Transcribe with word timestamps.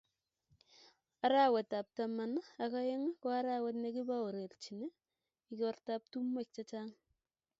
arawetab 1.25 1.87
taman 1.97 2.33
ak 2.63 2.71
aeng 2.81 3.05
ko 3.21 3.27
arawet 3.39 3.75
nekibaorienjin 3.79 4.79
ikortab 5.53 6.01
tumwek 6.11 6.49
chechang 6.55 6.91